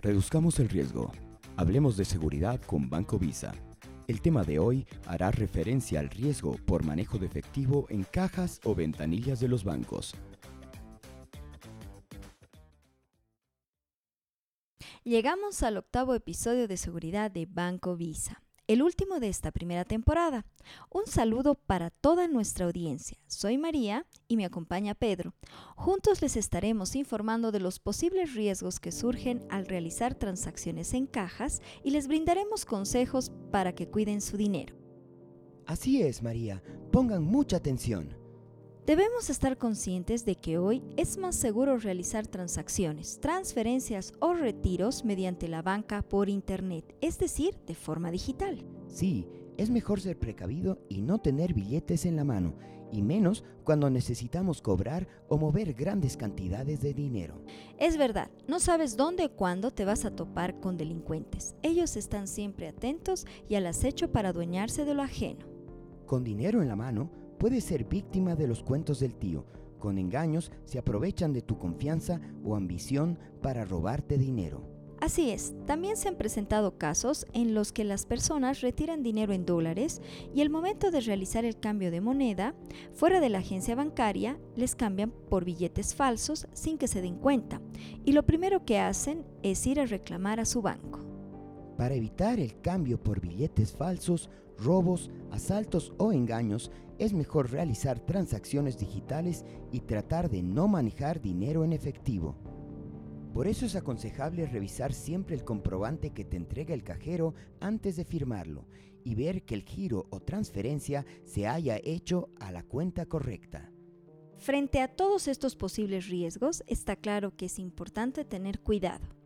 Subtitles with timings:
[0.00, 1.12] Reduzcamos el riesgo.
[1.56, 3.52] Hablemos de seguridad con Banco Visa.
[4.06, 8.74] El tema de hoy hará referencia al riesgo por manejo de efectivo en cajas o
[8.74, 10.14] ventanillas de los bancos.
[15.04, 20.44] Llegamos al octavo episodio de seguridad de Banco Visa el último de esta primera temporada.
[20.90, 23.18] Un saludo para toda nuestra audiencia.
[23.26, 25.34] Soy María y me acompaña Pedro.
[25.74, 31.62] Juntos les estaremos informando de los posibles riesgos que surgen al realizar transacciones en cajas
[31.82, 34.76] y les brindaremos consejos para que cuiden su dinero.
[35.64, 36.62] Así es, María.
[36.92, 38.17] Pongan mucha atención.
[38.88, 45.46] Debemos estar conscientes de que hoy es más seguro realizar transacciones, transferencias o retiros mediante
[45.46, 48.64] la banca por Internet, es decir, de forma digital.
[48.86, 49.28] Sí,
[49.58, 52.54] es mejor ser precavido y no tener billetes en la mano,
[52.90, 57.42] y menos cuando necesitamos cobrar o mover grandes cantidades de dinero.
[57.78, 61.56] Es verdad, no sabes dónde o cuándo te vas a topar con delincuentes.
[61.60, 65.44] Ellos están siempre atentos y al acecho para adueñarse de lo ajeno.
[66.06, 69.44] Con dinero en la mano, Puedes ser víctima de los cuentos del tío.
[69.78, 74.78] Con engaños se aprovechan de tu confianza o ambición para robarte dinero.
[75.00, 79.46] Así es, también se han presentado casos en los que las personas retiran dinero en
[79.46, 80.02] dólares
[80.34, 82.56] y al momento de realizar el cambio de moneda,
[82.92, 87.60] fuera de la agencia bancaria, les cambian por billetes falsos sin que se den cuenta.
[88.04, 91.07] Y lo primero que hacen es ir a reclamar a su banco.
[91.78, 98.76] Para evitar el cambio por billetes falsos, robos, asaltos o engaños, es mejor realizar transacciones
[98.76, 102.34] digitales y tratar de no manejar dinero en efectivo.
[103.32, 108.04] Por eso es aconsejable revisar siempre el comprobante que te entrega el cajero antes de
[108.04, 108.66] firmarlo
[109.04, 113.70] y ver que el giro o transferencia se haya hecho a la cuenta correcta.
[114.36, 119.17] Frente a todos estos posibles riesgos, está claro que es importante tener cuidado.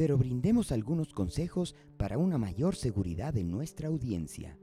[0.00, 4.56] Pero brindemos algunos consejos para una mayor seguridad en nuestra audiencia.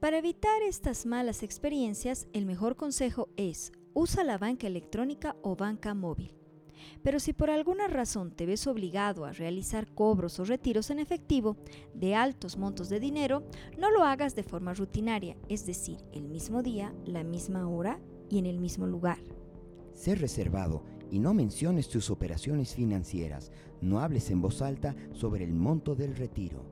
[0.00, 5.94] Para evitar estas malas experiencias, el mejor consejo es usa la banca electrónica o banca
[5.94, 6.36] móvil.
[7.02, 11.56] Pero si por alguna razón te ves obligado a realizar cobros o retiros en efectivo
[11.94, 13.44] de altos montos de dinero,
[13.78, 17.98] no lo hagas de forma rutinaria, es decir, el mismo día, la misma hora
[18.28, 19.20] y en el mismo lugar.
[19.94, 23.52] Sé reservado y no menciones tus operaciones financieras.
[23.82, 26.64] No hables en voz alta sobre el monto del retiro.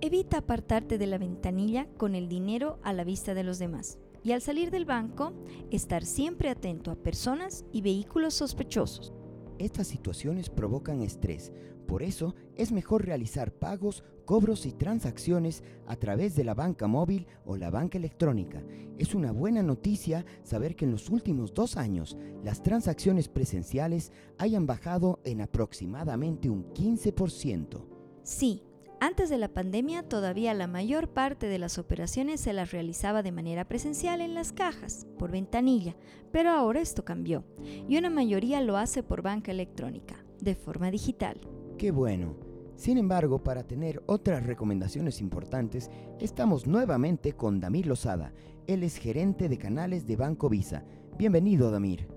[0.00, 3.98] Evita apartarte de la ventanilla con el dinero a la vista de los demás.
[4.24, 5.32] Y al salir del banco,
[5.70, 9.12] estar siempre atento a personas y vehículos sospechosos.
[9.60, 11.52] Estas situaciones provocan estrés,
[11.86, 17.26] por eso es mejor realizar pagos, cobros y transacciones a través de la banca móvil
[17.44, 18.62] o la banca electrónica.
[18.98, 24.66] Es una buena noticia saber que en los últimos dos años las transacciones presenciales hayan
[24.66, 27.84] bajado en aproximadamente un 15%.
[28.22, 28.62] Sí,
[28.98, 33.30] antes de la pandemia todavía la mayor parte de las operaciones se las realizaba de
[33.30, 35.94] manera presencial en las cajas, por ventanilla,
[36.32, 37.44] pero ahora esto cambió
[37.88, 41.38] y una mayoría lo hace por banca electrónica, de forma digital.
[41.78, 42.34] Qué bueno.
[42.76, 48.32] Sin embargo, para tener otras recomendaciones importantes, estamos nuevamente con Damir Lozada.
[48.66, 50.84] Él es gerente de canales de Banco Visa.
[51.18, 52.08] Bienvenido, Damir.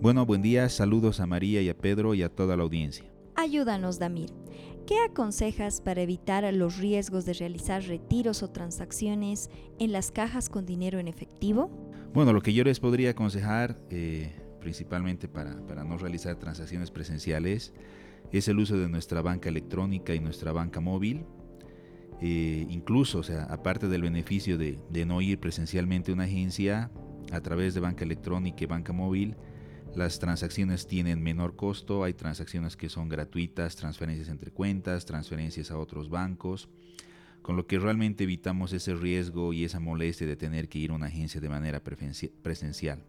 [0.00, 3.04] Bueno, buen día, saludos a María y a Pedro y a toda la audiencia.
[3.34, 4.30] Ayúdanos, Damir.
[4.86, 10.64] ¿Qué aconsejas para evitar los riesgos de realizar retiros o transacciones en las cajas con
[10.64, 11.70] dinero en efectivo?
[12.14, 17.74] Bueno, lo que yo les podría aconsejar, eh, principalmente para, no realizar transacciones presenciales,
[18.38, 21.24] es el uso de nuestra banca electrónica y nuestra banca móvil.
[22.20, 26.90] Eh, incluso, o sea, aparte del beneficio de, de no ir presencialmente a una agencia,
[27.32, 29.36] a través de banca electrónica y banca móvil,
[29.94, 35.78] las transacciones tienen menor costo, hay transacciones que son gratuitas, transferencias entre cuentas, transferencias a
[35.78, 36.68] otros bancos,
[37.40, 40.94] con lo que realmente evitamos ese riesgo y esa molestia de tener que ir a
[40.94, 43.04] una agencia de manera presencial.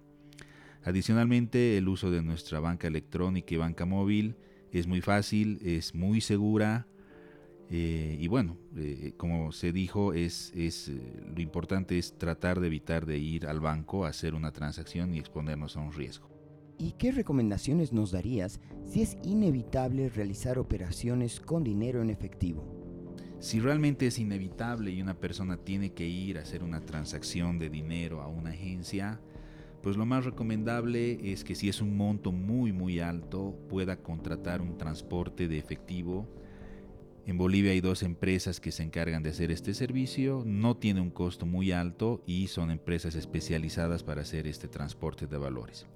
[0.83, 4.37] Adicionalmente, el uso de nuestra banca electrónica y banca móvil
[4.79, 6.87] es muy fácil, es muy segura
[7.69, 11.01] eh, y bueno, eh, como se dijo, es, es, eh,
[11.35, 15.19] lo importante es tratar de evitar de ir al banco a hacer una transacción y
[15.19, 16.29] exponernos a un riesgo.
[16.77, 22.63] ¿Y qué recomendaciones nos darías si es inevitable realizar operaciones con dinero en efectivo?
[23.39, 27.69] Si realmente es inevitable y una persona tiene que ir a hacer una transacción de
[27.69, 29.19] dinero a una agencia,
[29.81, 34.61] pues lo más recomendable es que si es un monto muy muy alto pueda contratar
[34.61, 36.27] un transporte de efectivo
[37.27, 41.09] En Bolivia hay dos empresas que se encargan de hacer este servicio, no tiene un
[41.11, 45.87] costo muy alto y son empresas especializadas para hacer este transporte de valores.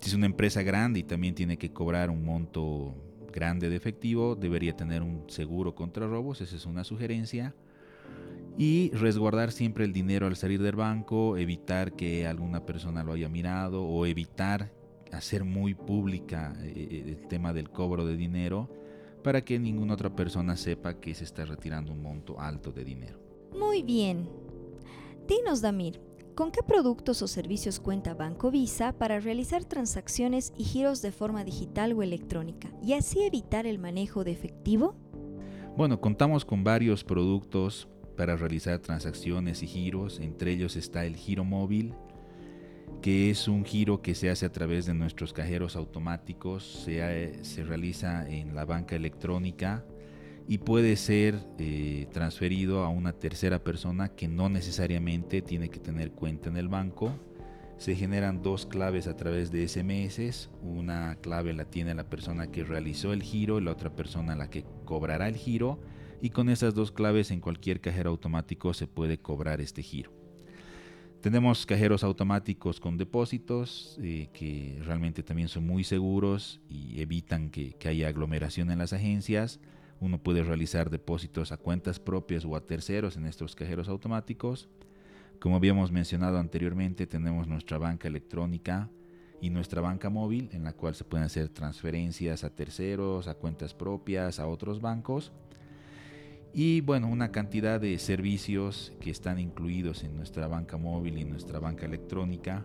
[0.00, 2.94] Si es una empresa grande y también tiene que cobrar un monto
[3.30, 7.54] grande de efectivo, debería tener un seguro contra robos, esa es una sugerencia.
[8.58, 13.28] Y resguardar siempre el dinero al salir del banco, evitar que alguna persona lo haya
[13.28, 14.72] mirado o evitar
[15.12, 18.68] hacer muy pública eh, el tema del cobro de dinero
[19.22, 23.18] para que ninguna otra persona sepa que se está retirando un monto alto de dinero.
[23.58, 24.28] Muy bien.
[25.26, 26.00] Dinos, Damir,
[26.34, 31.42] ¿con qué productos o servicios cuenta Banco Visa para realizar transacciones y giros de forma
[31.42, 34.94] digital o electrónica y así evitar el manejo de efectivo?
[35.76, 41.44] Bueno, contamos con varios productos para realizar transacciones y giros, entre ellos está el giro
[41.44, 41.94] móvil,
[43.02, 47.64] que es un giro que se hace a través de nuestros cajeros automáticos, se, se
[47.64, 49.84] realiza en la banca electrónica
[50.48, 56.12] y puede ser eh, transferido a una tercera persona que no necesariamente tiene que tener
[56.12, 57.12] cuenta en el banco.
[57.78, 60.48] Se generan dos claves a través de SMS.
[60.62, 64.48] Una clave la tiene la persona que realizó el giro y la otra persona la
[64.48, 65.80] que cobrará el giro.
[66.26, 70.10] Y con esas dos claves en cualquier cajero automático se puede cobrar este giro.
[71.20, 77.74] Tenemos cajeros automáticos con depósitos eh, que realmente también son muy seguros y evitan que,
[77.74, 79.60] que, haya aglomeración en las agencias.
[80.00, 84.68] Uno puede realizar depósitos a cuentas propias o a terceros en estos cajeros automáticos.
[85.38, 88.90] Como habíamos mencionado anteriormente, tenemos nuestra banca electrónica
[89.40, 93.74] y nuestra banca móvil en la cual se pueden hacer transferencias a terceros, a cuentas
[93.74, 95.30] propias, a otros bancos
[96.58, 101.58] y bueno, una cantidad de servicios que están incluidos en nuestra banca móvil y nuestra
[101.58, 102.64] banca electrónica,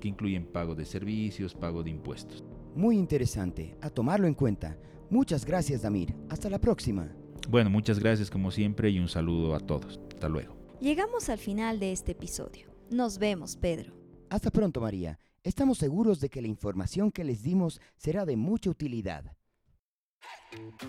[0.00, 2.42] que incluyen pago de servicios, pago de impuestos.
[2.74, 4.76] Muy interesante, a tomarlo en cuenta.
[5.10, 6.12] Muchas gracias, Damir.
[6.28, 7.08] Hasta la próxima.
[7.48, 10.00] Bueno, muchas gracias como siempre y un saludo a todos.
[10.12, 10.56] Hasta luego.
[10.80, 12.66] Llegamos al final de este episodio.
[12.90, 13.94] Nos vemos, Pedro.
[14.28, 15.20] Hasta pronto, María.
[15.44, 19.36] Estamos seguros de que la información que les dimos será de mucha utilidad.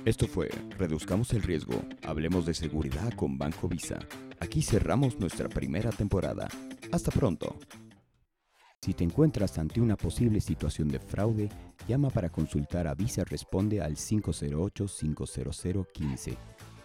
[0.05, 3.99] Esto fue Reduzcamos el riesgo, hablemos de seguridad con Banco Visa.
[4.39, 6.47] Aquí cerramos nuestra primera temporada.
[6.91, 7.59] Hasta pronto.
[8.81, 11.49] Si te encuentras ante una posible situación de fraude,
[11.87, 16.35] llama para consultar a Visa Responde al 508-50015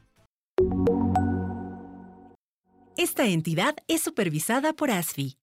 [2.98, 5.37] Esta entidad es supervisada por ASFI